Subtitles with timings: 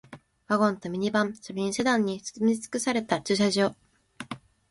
[0.47, 3.75] ワゴンとミニバン、それにセダンに埋め尽くされた駐車場